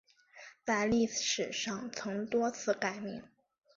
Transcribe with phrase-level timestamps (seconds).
[0.65, 3.21] 在历史上曾多次改名。